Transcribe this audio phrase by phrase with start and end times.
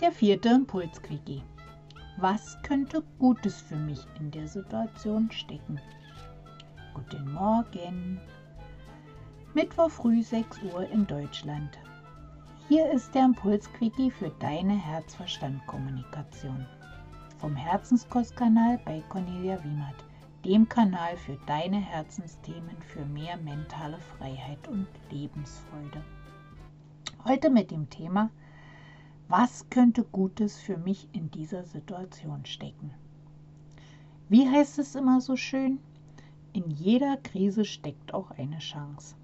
[0.00, 1.44] Der vierte Impulsquickie.
[2.16, 5.80] Was könnte Gutes für mich in der Situation stecken?
[6.94, 8.20] Guten Morgen.
[9.54, 11.78] Mittwoch früh 6 Uhr in Deutschland.
[12.68, 16.66] Hier ist der Impulsquickie für deine Herzverstand-Kommunikation.
[17.38, 20.04] Vom Herzenskostkanal bei Cornelia Wiemert,
[20.44, 26.02] dem Kanal für deine Herzensthemen für mehr mentale Freiheit und Lebensfreude.
[27.24, 28.30] Heute mit dem Thema
[29.28, 32.90] was könnte Gutes für mich in dieser Situation stecken?
[34.28, 35.78] Wie heißt es immer so schön?
[36.52, 39.16] In jeder Krise steckt auch eine Chance.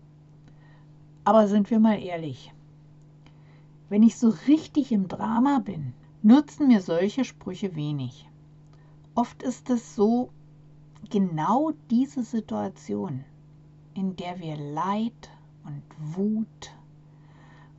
[1.25, 2.53] Aber sind wir mal ehrlich,
[3.89, 8.29] wenn ich so richtig im Drama bin, nutzen mir solche Sprüche wenig.
[9.15, 10.31] Oft ist es so
[11.11, 13.25] genau diese Situation,
[13.95, 15.31] in der wir Leid
[15.65, 15.83] und
[16.17, 16.73] Wut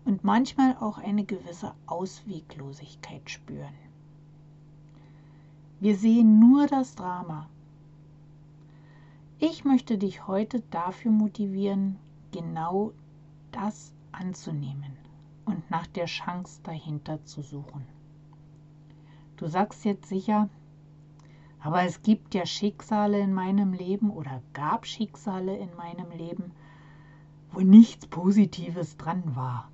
[0.05, 3.73] und manchmal auch eine gewisse Ausweglosigkeit spüren.
[5.79, 7.47] Wir sehen nur das Drama.
[9.39, 11.97] Ich möchte dich heute dafür motivieren,
[12.31, 12.93] genau
[13.51, 14.97] das anzunehmen
[15.45, 17.85] und nach der Chance dahinter zu suchen.
[19.37, 20.49] Du sagst jetzt sicher,
[21.59, 26.51] aber es gibt ja Schicksale in meinem Leben oder gab Schicksale in meinem Leben,
[27.51, 29.71] wo nichts Positives dran war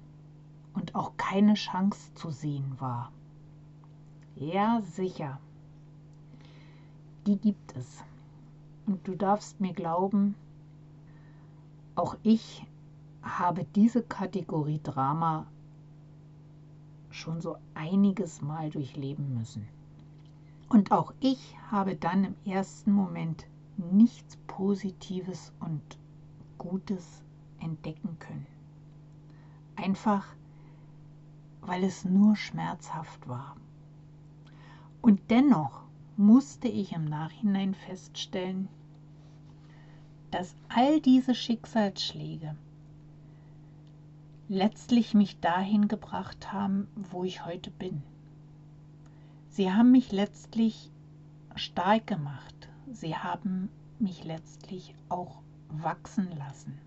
[0.77, 3.11] und auch keine Chance zu sehen war.
[4.35, 5.39] Ja, sicher.
[7.25, 8.03] Die gibt es.
[8.85, 10.35] Und du darfst mir glauben,
[11.95, 12.63] auch ich
[13.23, 15.47] habe diese Kategorie Drama
[17.09, 19.67] schon so einiges Mal durchleben müssen.
[20.69, 25.81] Und auch ich habe dann im ersten Moment nichts Positives und
[26.59, 27.23] Gutes
[27.59, 28.45] entdecken können.
[29.75, 30.27] Einfach
[31.67, 33.55] weil es nur schmerzhaft war.
[35.01, 35.83] Und dennoch
[36.15, 38.69] musste ich im Nachhinein feststellen,
[40.31, 42.55] dass all diese Schicksalsschläge
[44.47, 48.01] letztlich mich dahin gebracht haben, wo ich heute bin.
[49.49, 50.89] Sie haben mich letztlich
[51.55, 52.69] stark gemacht.
[52.91, 53.69] Sie haben
[53.99, 56.77] mich letztlich auch wachsen lassen.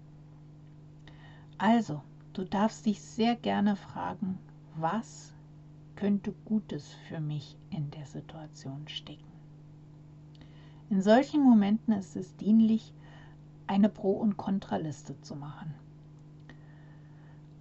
[1.58, 2.00] Also,
[2.32, 4.38] du darfst dich sehr gerne fragen,
[4.76, 5.32] was
[5.96, 9.30] könnte Gutes für mich in der Situation stecken.
[10.88, 12.92] In solchen Momenten ist es dienlich,
[13.66, 15.74] eine Pro- und Kontraliste zu machen.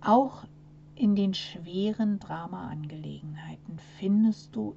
[0.02, 0.46] Auch
[0.96, 4.76] in den schweren Dramaangelegenheiten findest du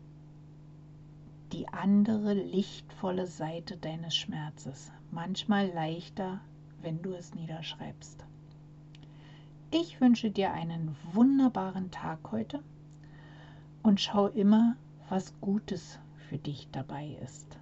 [1.52, 6.40] die andere lichtvolle Seite deines Schmerzes, manchmal leichter,
[6.80, 8.26] wenn du es niederschreibst.
[9.74, 12.62] Ich wünsche dir einen wunderbaren Tag heute
[13.82, 14.76] und schau immer,
[15.08, 17.56] was Gutes für dich dabei ist.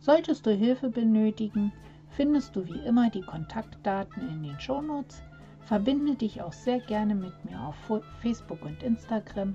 [0.00, 1.72] Solltest du Hilfe benötigen,
[2.10, 5.22] findest du wie immer die Kontaktdaten in den Shownotes.
[5.60, 7.76] Verbinde dich auch sehr gerne mit mir auf
[8.20, 9.54] Facebook und Instagram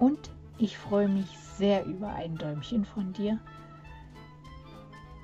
[0.00, 3.38] und ich freue mich sehr über ein Däumchen von dir.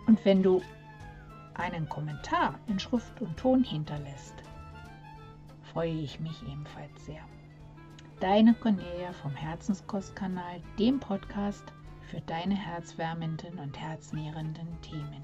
[0.06, 0.62] Und wenn du
[1.54, 4.44] einen Kommentar in Schrift und Ton hinterlässt,
[5.72, 7.22] freue ich mich ebenfalls sehr.
[8.18, 11.72] Deine Cornelia vom Herzenskostkanal, dem Podcast
[12.10, 15.22] für deine herzwärmenden und herznährenden Themen.